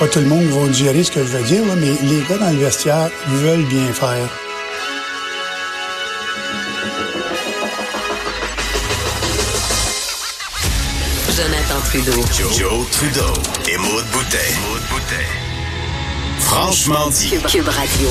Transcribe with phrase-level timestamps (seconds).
[0.00, 2.38] Pas tout le monde va digérer ce que je veux dire, là, mais les gars
[2.38, 4.28] dans le vestiaire veulent bien faire.
[11.36, 12.24] Jonathan Trudeau.
[12.32, 13.34] Joe, Joe Trudeau
[13.70, 14.56] et Maude Boutet.
[16.38, 17.28] Franchement dit.
[17.28, 18.08] Cube, Cube Radio.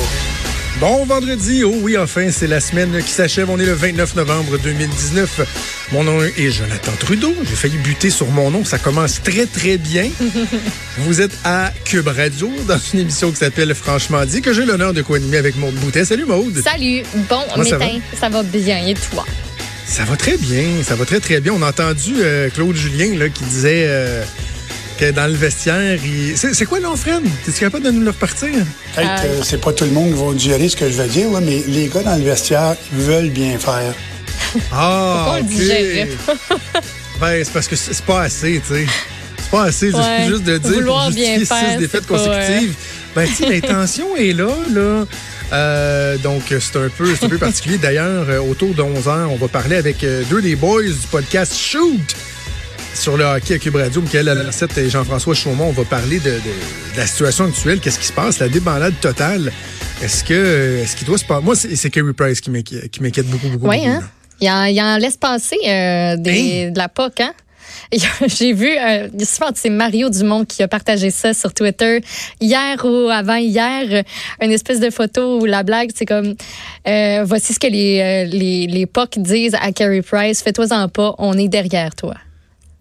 [0.80, 3.50] Bon vendredi, oh oui, enfin, c'est la semaine qui s'achève.
[3.50, 5.79] On est le 29 novembre 2019.
[5.92, 7.34] Mon nom est Jonathan Trudeau.
[7.42, 8.64] J'ai failli buter sur mon nom.
[8.64, 10.08] Ça commence très, très bien.
[11.00, 14.94] Vous êtes à Cube Radio dans une émission qui s'appelle Franchement dit, que j'ai l'honneur
[14.94, 16.06] de co-animer avec Maude Boutet.
[16.06, 16.62] Salut Maude.
[16.64, 17.02] Salut.
[17.28, 18.00] Bon, Comment ça matin.
[18.20, 18.86] Ça va bien.
[18.86, 19.26] Et toi?
[19.88, 20.84] Ça va très bien.
[20.84, 21.54] Ça va très, très bien.
[21.54, 24.24] On a entendu euh, Claude Julien là, qui disait euh,
[25.00, 26.38] que dans le vestiaire, il...
[26.38, 27.24] c'est, c'est quoi, Fred?
[27.46, 28.50] T'es-tu capable de nous le repartir?
[28.96, 31.32] Peut-être que c'est pas tout le monde qui va digérer ce que je veux dire,
[31.32, 33.96] là, mais les gars dans le vestiaire veulent bien faire.
[34.72, 35.48] Ah, Pourquoi on le ok.
[35.50, 36.10] digérait
[37.22, 38.86] Ben, c'est parce que c'est pas assez, tu sais.
[39.38, 40.26] C'est pas assez juste, Ouais.
[40.28, 42.74] juste de dire Vouloir pour justifier bien six défaites pas, consécutives.
[43.16, 45.06] Ben, tu sais, l'intention est là, là.
[45.52, 47.78] Euh, donc, c'est un peu, c'est un peu particulier.
[47.78, 50.94] D'ailleurs, euh, autour de 11 h on va parler avec euh, deux des boys du
[51.10, 52.16] podcast Shoot
[52.94, 54.02] sur le hockey à Cube Radio.
[54.02, 55.70] Michael Alancette et Jean-François Chaumont.
[55.70, 57.80] On va parler de, de- de la situation actuelle.
[57.80, 58.40] Qu'est-ce qui se passe?
[58.40, 59.52] La débandade totale.
[60.04, 61.44] Est-ce que, est-ce qu'il doit se passer?
[61.44, 63.68] Moi, c'est Kerry Price qui m'inquiète qui m'inquiète beaucoup, beaucoup.
[63.68, 64.04] Oui, beaucoup, hein?
[64.42, 67.34] Il en, il en laisse passer euh, des, de la POC, hein?
[68.28, 72.02] J'ai vu, euh, souvent, c'est Mario Dumont qui a partagé ça sur Twitter
[72.40, 74.04] hier ou avant-hier, euh,
[74.42, 76.36] une espèce de photo où la blague, c'est comme
[76.88, 81.16] euh, voici ce que les, euh, les, les POC disent à Carey Price, fais-toi-en pas,
[81.18, 82.16] on est derrière toi.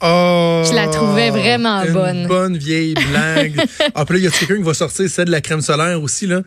[0.00, 2.26] Oh, Je la trouvais vraiment une bonne.
[2.28, 3.60] bonne vieille blague.
[3.96, 6.00] ah, puis là, il y a quelqu'un qui va sortir, c'est de la crème solaire
[6.00, 6.42] aussi, là?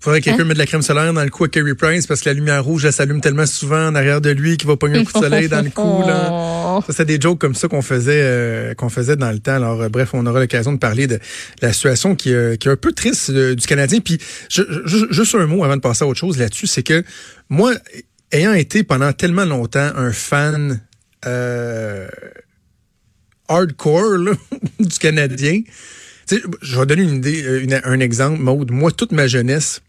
[0.00, 0.46] Faudrait que quelqu'un Hein?
[0.46, 2.64] mette de la crème solaire dans le cou à Kerry Price parce que la lumière
[2.64, 5.18] rouge, elle s'allume tellement souvent en arrière de lui qu'il va pogner un coup de
[5.24, 6.30] soleil dans le cou, là.
[6.32, 6.82] Oh.
[6.86, 9.54] Ça, c'est des jokes comme ça qu'on faisait, euh, qu'on faisait dans le temps.
[9.54, 11.20] Alors, euh, bref, on aura l'occasion de parler de
[11.62, 14.00] la situation qui, euh, qui est un peu triste du Canadien.
[14.00, 14.18] Puis,
[14.50, 17.04] je- je- juste un mot avant de passer à autre chose là-dessus, c'est que
[17.48, 17.72] moi,
[18.32, 20.80] ayant été pendant tellement longtemps un fan
[21.24, 22.08] euh,
[23.48, 24.32] hardcore là,
[24.80, 25.62] du Canadien,
[26.30, 28.70] je vais donner une idée, euh, un exemple, Maude.
[28.70, 29.80] Moi, toute ma jeunesse,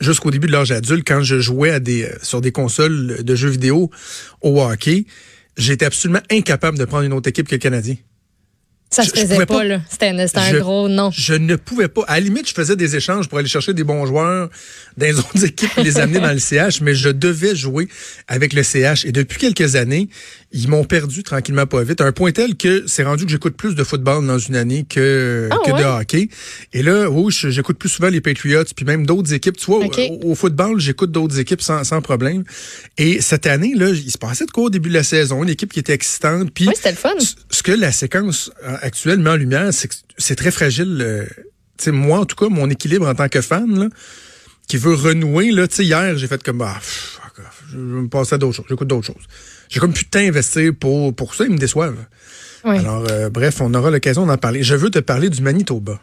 [0.00, 3.90] jusqu'au début de l'âge adulte, quand je jouais euh, sur des consoles de jeux vidéo
[4.42, 5.06] au hockey,
[5.56, 7.96] j'étais absolument incapable de prendre une autre équipe que le Canadien.
[8.90, 9.64] Ça se Je- faisait pas, pas.
[9.64, 9.80] là.
[9.90, 11.10] C'était un, Je- gros non.
[11.12, 12.04] Je ne pouvais pas.
[12.08, 14.48] À la limite, je faisais des échanges pour aller chercher des bons joueurs
[14.96, 17.88] dans les autres équipes et les amener dans le CH, mais je devais jouer
[18.28, 19.04] avec le CH.
[19.04, 20.08] Et depuis quelques années,
[20.52, 22.00] ils m'ont perdu tranquillement pas vite.
[22.00, 25.48] Un point tel que c'est rendu que j'écoute plus de football dans une année que,
[25.50, 25.80] Ah que ouais?
[25.82, 26.28] de hockey.
[26.72, 29.58] Et là, oui, je- j'écoute plus souvent les Patriots, puis même d'autres équipes.
[29.58, 29.90] Tu vois, au,
[30.30, 32.42] au football, j'écoute d'autres équipes sans, sans problème.
[32.96, 35.42] Et cette année, là, il se passait de quoi au début de la saison?
[35.42, 36.50] Une équipe qui était excitante.
[36.54, 37.10] Puis Oui, c'était le fun.
[37.50, 38.50] ce que la séquence
[38.82, 40.98] actuelle met en lumière, c'est que c'est très fragile.
[41.00, 41.24] euh,
[41.76, 43.88] tu sais, moi, en tout cas, mon équilibre en tant que fan, là,
[44.66, 47.18] qui veut renouer, là, tu sais, hier, j'ai fait comme, ah, pff,
[47.70, 49.26] je vais me passer à d'autres choses, j'écoute d'autres choses.
[49.68, 52.04] J'ai comme à investir pour, pour ça, ils me déçoivent.
[52.64, 52.78] Oui.
[52.78, 54.62] Alors, euh, bref, on aura l'occasion d'en parler.
[54.62, 56.00] Je veux te parler du Manitoba.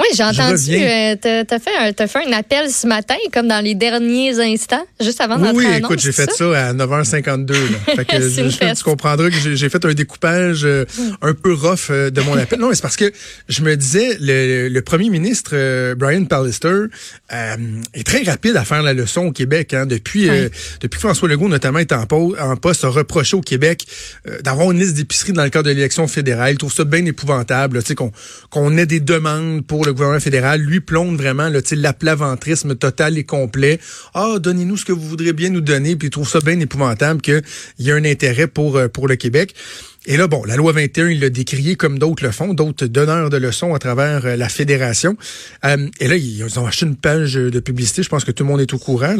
[0.00, 0.76] Oui, j'ai entendu.
[0.76, 5.20] euh, t'as, fait un, fait un appel ce matin, comme dans les derniers instants, juste
[5.20, 6.68] avant Oui, d'entrer oui, en écoute, j'ai fait ça?
[6.68, 7.52] à 9h52.
[7.52, 7.58] Là.
[7.96, 10.84] Fait que je- tu comprendras que j'ai fait un découpage euh,
[11.20, 12.60] un peu rough euh, de mon appel.
[12.60, 13.12] Non, mais c'est parce que
[13.48, 16.68] je me disais, le, le premier ministre, euh, Brian Pallister,
[17.32, 17.56] euh,
[17.92, 19.74] est très rapide à faire la leçon au Québec.
[19.74, 20.48] Hein, depuis, euh,
[20.80, 23.84] depuis que François Legault, notamment, est en, en poste, a reproché au Québec
[24.28, 26.52] euh, d'avoir une liste d'épiceries dans le cadre de l'élection fédérale.
[26.52, 27.80] Il trouve ça bien épouvantable,
[28.50, 30.60] qu'on ait des demandes pour le gouvernement fédéral.
[30.60, 33.80] Lui plombe vraiment l'aplaventrisme total et complet.
[34.14, 35.96] Ah, donnez-nous ce que vous voudrez bien nous donner.
[35.96, 37.42] Puis il trouve ça bien épouvantable qu'il
[37.80, 39.54] y a un intérêt pour, euh, pour le Québec.
[40.06, 43.28] Et là, bon, la loi 21, il l'a décrié comme d'autres le font, d'autres donneurs
[43.28, 45.16] de leçons à travers euh, la fédération.
[45.66, 48.02] Euh, et là, ils ont acheté une page de publicité.
[48.02, 49.16] Je pense que tout le monde est au courant.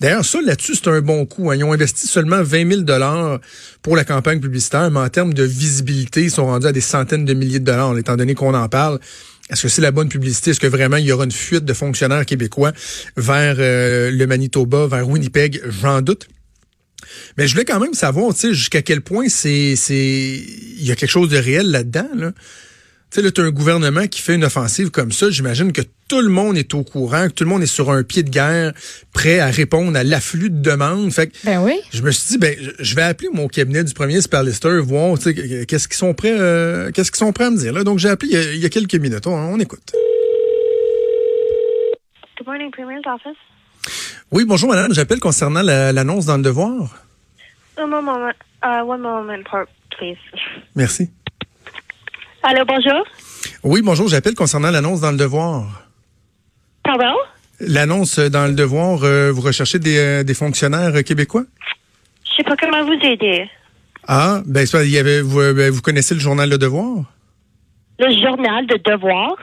[0.00, 1.50] D'ailleurs, ça, là-dessus, c'est un bon coup.
[1.50, 1.56] hein.
[1.56, 3.38] Ils ont investi seulement 20 000 dollars
[3.82, 7.24] pour la campagne publicitaire, mais en termes de visibilité, ils sont rendus à des centaines
[7.24, 8.98] de milliers de dollars, étant donné qu'on en parle.
[9.50, 10.50] Est-ce que c'est la bonne publicité?
[10.50, 12.72] Est-ce que vraiment il y aura une fuite de fonctionnaires québécois
[13.16, 15.60] vers euh, le Manitoba, vers Winnipeg?
[15.68, 16.28] J'en doute.
[17.36, 20.90] Mais je voulais quand même savoir, tu sais, jusqu'à quel point c'est, c'est, il y
[20.90, 22.32] a quelque chose de réel là-dedans, là.
[23.14, 25.30] Tu sais, là, tu as un gouvernement qui fait une offensive comme ça.
[25.30, 28.02] J'imagine que tout le monde est au courant, que tout le monde est sur un
[28.02, 28.72] pied de guerre,
[29.12, 31.12] prêt à répondre à l'afflux de demandes.
[31.12, 31.78] Fait que Ben oui.
[31.92, 35.32] je me suis dit, ben, je- vais appeler mon cabinet du premier Sparlister, voir, tu
[35.32, 37.84] sais, qu'est-ce qu'ils sont prêts, euh, qu'est-ce qu'ils sont prêts à me dire, là.
[37.84, 39.28] Donc, j'ai appelé il y a, il y a quelques minutes.
[39.28, 39.92] On, on écoute.
[42.38, 43.38] Good morning, Premier's office.
[44.32, 44.92] Oui, bonjour, madame.
[44.92, 46.98] J'appelle concernant la- l'annonce dans le devoir.
[47.78, 48.28] One moment,
[48.64, 49.38] uh, one moment,
[49.96, 50.18] please.
[50.74, 51.10] Merci.
[52.46, 53.06] Allô, bonjour.
[53.62, 54.06] Oui, bonjour.
[54.08, 55.64] J'appelle concernant l'annonce dans le devoir.
[56.82, 57.14] Pardon?
[57.58, 61.44] L'annonce dans le devoir, euh, vous recherchez des, euh, des fonctionnaires euh, québécois?
[62.22, 63.48] Je sais pas comment vous aider.
[64.06, 67.04] Ah, ben, il y avait, vous, ben, vous connaissez le journal Le Devoir?
[67.98, 69.36] Le journal de devoir?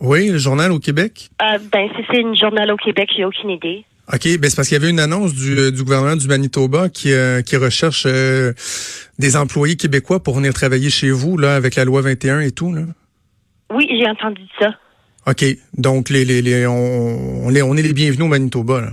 [0.00, 1.28] Oui, le journal au Québec.
[1.42, 3.84] Euh, ben, si c'est un journal au Québec, j'ai aucune idée.
[4.12, 6.88] OK, ben c'est parce qu'il y avait une annonce du, euh, du gouvernement du Manitoba
[6.88, 8.52] qui, euh, qui recherche euh,
[9.18, 12.72] des employés québécois pour venir travailler chez vous, là, avec la loi 21 et tout,
[12.72, 12.82] là.
[13.74, 14.70] Oui, j'ai entendu ça.
[15.26, 15.44] OK,
[15.76, 18.92] donc les, les, les, on, on, est, on est les bienvenus au Manitoba, là.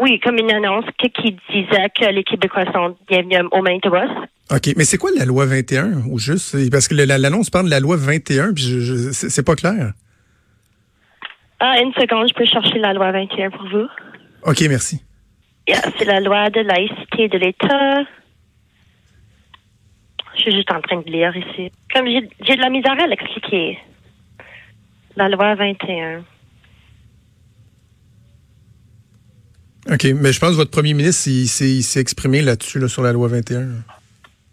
[0.00, 4.04] Oui, comme une annonce qui, qui disait que les Québécois sont bienvenus au Manitoba.
[4.50, 6.54] OK, mais c'est quoi la loi 21 ou juste?
[6.70, 9.92] Parce que l'annonce parle de la loi 21, puis je, je- c'est pas clair.
[11.60, 13.86] Ah, une seconde, je peux chercher la loi 21 pour vous.
[14.44, 15.02] OK, merci.
[15.68, 18.02] Yeah, c'est la loi de laïcité de l'État.
[20.36, 21.70] Je suis juste en train de lire ici.
[21.94, 23.78] Comme j'ai de la misère à l'expliquer.
[25.16, 26.24] La loi 21.
[29.90, 33.12] OK, mais je pense que votre premier ministre, il, s'est- exprimé là-dessus, là, sur la
[33.12, 33.68] loi 21.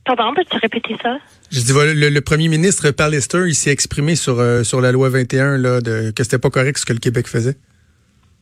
[0.05, 1.17] Pardon, peux-tu répéter ça?
[1.51, 4.91] Je dis, voilà, le, le premier ministre Pallister, il s'est exprimé sur, euh, sur la
[4.91, 7.55] loi 21, là, de, que c'était pas correct ce que le Québec faisait.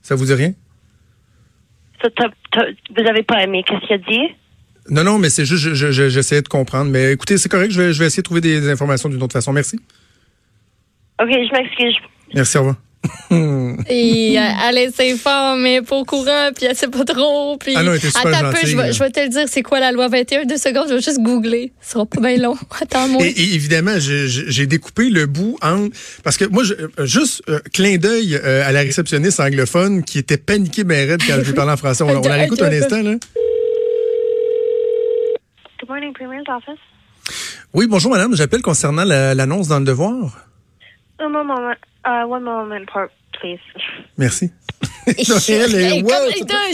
[0.01, 0.53] Ça vous dit rien?
[2.01, 2.09] Ça,
[2.95, 4.33] vous avez pas aimé qu'est-ce qu'il a dit?
[4.89, 6.89] Non, non, mais c'est juste, je- je- je- j'essayais de comprendre.
[6.89, 9.33] Mais écoutez, c'est correct, je vais, je vais essayer de trouver des informations d'une autre
[9.33, 9.51] façon.
[9.51, 9.79] Merci.
[11.21, 11.95] Ok, je m'excuse.
[12.33, 12.77] Merci, au revoir.
[13.31, 17.57] Et euh, elle essaie fort, mais pas au courant, puis elle sait pas trop.
[17.57, 17.73] Puis...
[17.75, 19.61] Ah non, elle était super Attends un peu, gentille, je vais, te le dire, c'est
[19.61, 20.45] quoi la loi 21?
[20.45, 21.71] Deux secondes, je vais juste googler.
[21.81, 22.55] Ce sera pas bien long.
[22.81, 23.23] Attends-moi.
[23.25, 25.95] Et, et évidemment, j'ai découpé le bout entre...
[26.23, 30.19] Parce que moi, je- euh, juste euh, clin d'œil euh, à la réceptionniste anglophone qui
[30.19, 32.03] était paniquée ben raide quand je lui parlais en français.
[32.03, 33.13] On, on la réécoute un instant, là.
[35.79, 36.79] Good morning, Premier's office.
[37.73, 38.35] Oui, bonjour, madame.
[38.35, 40.45] J'appelle concernant la- l'annonce dans le devoir.
[41.19, 41.55] One moment,
[42.05, 42.89] uh, one moment,
[43.33, 43.59] please.
[44.17, 44.51] Merci.
[46.03, 46.11] Wow,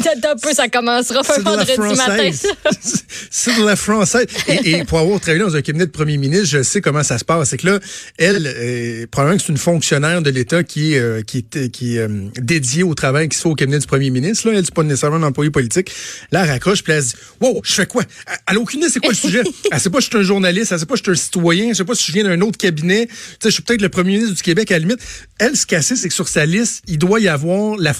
[0.01, 2.29] c'est- Attends un peu, ça commencera la vendredi matin.
[3.31, 4.27] C'est de la française.
[4.47, 7.17] Et, et pour avoir travaillé dans un cabinet de premier ministre, je sais comment ça
[7.17, 7.49] se passe.
[7.49, 7.79] C'est que là,
[8.17, 11.95] elle, euh, probablement que c'est une fonctionnaire de l'État qui est, euh, qui est, qui
[11.95, 12.07] est euh,
[12.39, 14.49] dédiée au travail qui se fait au cabinet du premier ministre.
[14.49, 15.91] Là, elle, c'est pas nécessairement un employé politique.
[16.31, 18.03] Là, elle raccroche, puis elle se dit, wow, je fais quoi?
[18.49, 19.41] Elle a aucune idée c'est quoi le sujet.
[19.71, 21.23] Elle sait pas si je suis un journaliste, elle sait pas si je suis un
[21.23, 23.07] citoyen, elle sait pas si je viens d'un autre cabinet.
[23.07, 24.99] Tu sais, je suis peut-être le premier ministre du Québec à la limite.
[25.39, 27.93] Elle, ce qu'elle sait, c'est que sur sa liste, il doit y avoir la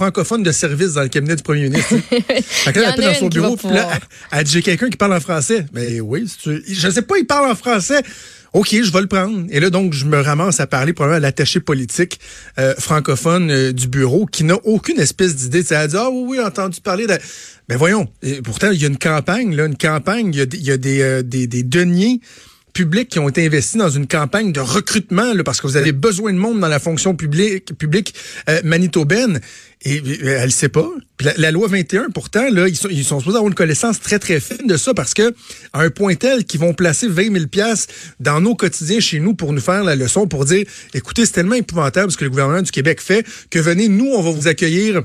[0.44, 1.96] de service dans le cabinet du premier ministre.
[2.10, 4.00] Fait que là, Il y en elle dans son bureau, puis là, pouvoir.
[4.32, 5.66] elle dit, j'ai quelqu'un qui parle en français.
[5.74, 6.64] Mais oui, si tu...
[6.68, 8.02] je sais pas, il parle en français.
[8.54, 9.46] OK, je vais le prendre.
[9.50, 12.20] Et là, donc, je me ramasse à parler probablement à l'attaché politique
[12.58, 15.62] euh, francophone euh, du bureau qui n'a aucune espèce d'idée.
[15.62, 17.18] Tu sais, Elle dit, ah oui, oui, entendu parler de...
[17.68, 20.46] Ben voyons, Et pourtant, il y a une campagne, là, une campagne, il y a,
[20.46, 22.22] des- il y a des, euh, des, des deniers
[22.76, 25.94] publics qui ont été investis dans une campagne de recrutement, là, parce que vous avez
[25.94, 28.14] besoin de monde dans la fonction publique, publique
[28.50, 29.40] euh, manitobaine.
[29.84, 30.88] Et euh, elle sait pas.
[31.16, 34.02] Puis la, la loi 21, pourtant, là, ils sont, ils sont supposés avoir une connaissance
[34.02, 35.34] très, très fine de ça parce que
[35.72, 39.36] à un point tel qu'ils vont placer 20 000 piastres dans nos quotidiens chez nous
[39.36, 42.62] pour nous faire la leçon, pour dire, écoutez, c'est tellement épouvantable ce que le gouvernement
[42.62, 45.02] du Québec fait que venez, nous, on va vous accueillir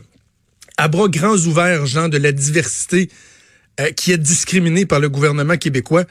[0.76, 3.10] à bras grands ouverts, gens de la diversité
[3.78, 6.04] euh, qui est discriminée par le gouvernement québécois.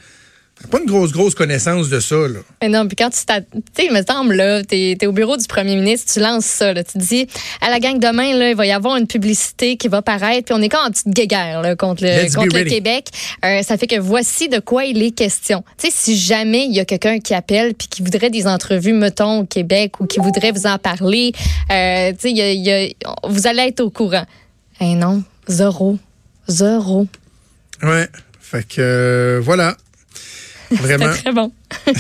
[0.70, 2.40] Pas une grosse, grosse connaissance de ça, là.
[2.62, 5.12] Mais non, puis quand tu t'as- tu sais, il me semble, là, t'es es au
[5.12, 7.28] bureau du premier ministre, tu lances ça, là, tu te dis,
[7.62, 10.54] à la gang demain, là, il va y avoir une publicité qui va paraître, puis
[10.58, 12.64] on est comme en petite guéguerre, là, contre le, Let's contre le.
[12.66, 13.08] Québec.
[13.46, 15.64] Euh, ça fait que voici de quoi il est question.
[15.78, 18.94] Tu sais, si jamais il y a quelqu'un qui appelle puis qui voudrait des entrevues,
[18.94, 21.32] mettons, au Québec, ou qui voudrait vous en parler,
[21.72, 22.94] euh, tu sais, a- y a-
[23.28, 24.26] vous allez être au courant.
[24.82, 25.98] Eh non, zéro.
[26.48, 27.08] Zéro.
[27.82, 28.08] Ouais.
[28.42, 29.78] Fait que, euh, voilà.
[30.82, 31.10] Vraiment?
[31.14, 31.52] Très bon.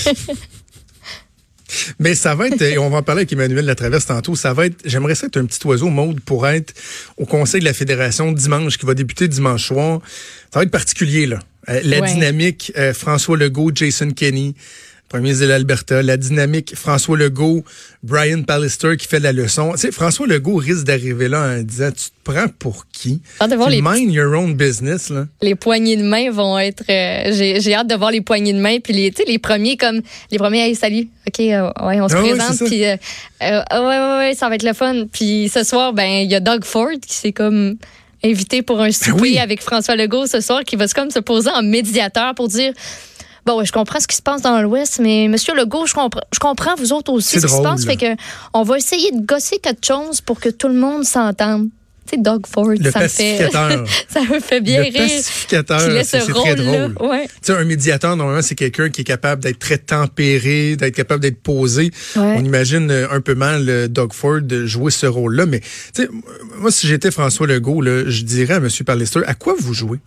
[1.99, 4.65] Mais ça va être, et on va en parler avec Emmanuel Latraverse tantôt, ça va
[4.65, 6.73] être, j'aimerais ça être un petit oiseau mode pour être
[7.17, 10.01] au Conseil de la Fédération dimanche, qui va débuter dimanche soir.
[10.51, 11.37] Ça va être particulier, là.
[11.69, 12.11] Euh, la Ouais.
[12.11, 14.55] dynamique, euh, François Legault, Jason Kenney.
[15.09, 17.63] Premier ministre de l'Alberta, la dynamique François Legault,
[18.03, 19.71] Brian Pallister qui fait la leçon.
[19.73, 23.21] Tu sais, François Legault risque d'arriver là en disant, tu te prends pour qui?
[23.41, 25.25] Hâte de voir Tu les mind your own business, là.
[25.41, 26.83] les poignées de main vont être.
[26.89, 29.75] euh, J'ai hâte de voir les poignées de main puis les, tu sais, les premiers
[29.77, 29.99] comme
[30.31, 30.59] les premiers.
[30.61, 31.07] Hey, salut.
[31.27, 32.95] Ok, euh, ouais, on se Ah présente puis euh,
[33.43, 35.05] euh, ouais, ouais, ouais, ça va être le fun.
[35.11, 37.77] Puis ce soir, ben il y a Doug Ford qui s'est comme
[38.23, 39.39] invité pour un souper Ben oui.
[39.39, 42.73] avec François Legault ce soir, qui va comme se poser en médiateur pour dire.
[43.45, 46.21] Bon, ouais, je comprends ce qui se passe dans l'Ouest, mais Monsieur Legault, je comprends,
[46.33, 47.85] je comprends vous autres aussi C'est ce qui se passe.
[47.85, 48.15] Fait que
[48.53, 51.69] on va essayer de gosser quelque chose pour que tout le monde s'entende.
[52.09, 53.49] Tu sais, Doug Ford, Le ça me fait,
[54.09, 54.93] ça me fait bien le rire.
[54.93, 56.95] pacificateur, c'est ce c'est très drôle.
[56.99, 57.27] Ouais.
[57.27, 61.21] Tu sais, un médiateur, normalement, c'est quelqu'un qui est capable d'être très tempéré, d'être capable
[61.21, 61.91] d'être posé.
[62.15, 62.35] Ouais.
[62.37, 65.45] On imagine euh, un peu mal euh, Doug Ford de jouer ce rôle-là.
[65.45, 65.61] Mais,
[66.57, 68.69] moi, si j'étais François Legault, là, je dirais à M.
[68.85, 69.99] Pallister, à quoi vous jouez?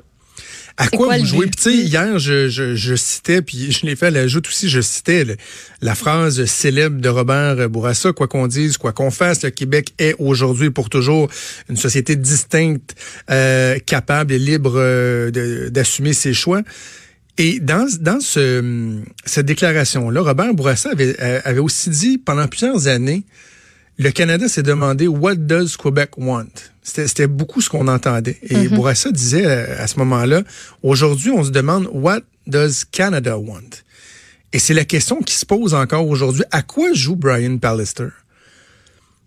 [0.77, 1.47] À quoi, quoi vous jouez?
[1.47, 4.69] Puis tu sais, hier, je, je, je citais, puis je l'ai fait à l'ajout aussi,
[4.69, 5.37] je citais le-
[5.83, 10.15] la phrase célèbre de Robert Bourassa, quoi qu'on dise, quoi qu'on fasse, le Québec est
[10.19, 11.29] aujourd'hui pour toujours
[11.69, 12.95] une société distincte,
[13.31, 16.63] euh, capable et libre euh, d'assumer ses choix.
[17.39, 22.89] Et dans, dans ce, cette déclaration-là, Robert Bourassa avait, euh, avait aussi dit pendant plusieurs
[22.89, 23.25] années,
[23.99, 26.47] le Canada s'est demandé What does Quebec want?
[26.83, 28.39] C'était beaucoup ce qu'on entendait.
[28.43, 30.43] Et Bourassa disait euh, à ce moment-là,
[30.83, 33.71] aujourd'hui, on se demande What does Canada want?
[34.53, 36.43] Et c'est la question qui se pose encore aujourd'hui.
[36.51, 38.09] À quoi joue Brian Pallister?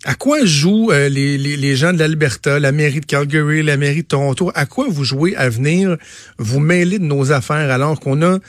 [0.04, 3.78] À quoi jouent euh, les, les, les gens de l'Alberta, la mairie de Calgary, la
[3.78, 4.52] mairie de Toronto?
[4.54, 5.98] À quoi vous jouez à venir
[6.38, 8.40] vous mêler de nos affaires alors qu'on a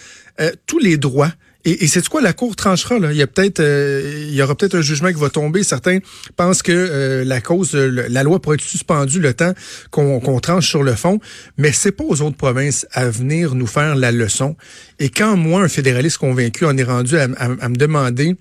[0.40, 1.32] euh, tous les droits?
[1.68, 3.10] Et, c'est quoi la cour tranchera là?
[3.10, 5.64] Il y a peut-être, euh, il y aura peut-être un jugement qui va tomber.
[5.64, 5.98] Certains
[6.36, 9.52] pensent que euh, la cause, la loi pourrait être suspendue le temps
[9.90, 11.18] qu'on tranche sur le fond,
[11.58, 14.56] mais c'est pas aux autres provinces à venir nous faire la leçon.
[15.00, 18.36] Et quand moi, un fédéraliste convaincu, on est rendu à me demander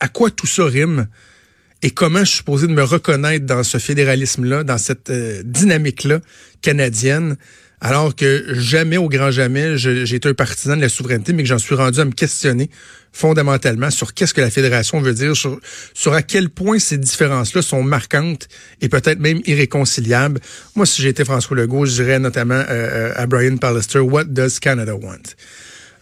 [0.00, 1.06] à quoi tout ça rime
[1.82, 6.20] et comment je suis supposé de me reconnaître dans ce fédéralisme-là, dans cette euh, dynamique-là
[6.62, 7.36] canadienne,
[7.84, 11.48] alors que jamais, au grand jamais, j'ai été un partisan de la souveraineté, mais que
[11.48, 12.70] j'en suis rendu à me questionner
[13.12, 15.58] fondamentalement sur qu'est-ce que la fédération veut dire, sur,
[15.92, 18.46] sur à quel point ces différences-là sont marquantes
[18.80, 20.40] et peut-être même irréconciliables.
[20.76, 24.60] Moi, si j'étais François Legault, je dirais notamment euh, euh, à Brian Pallister, What does
[24.60, 25.34] Canada want?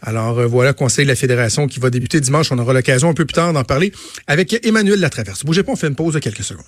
[0.03, 2.53] Alors euh, voilà, Conseil de la Fédération qui va débuter dimanche.
[2.53, 3.91] On aura l'occasion un peu plus tard d'en parler
[4.27, 5.47] avec Emmanuel Latraverse.
[5.47, 6.67] Bougez pas, on fait une pause de quelques secondes.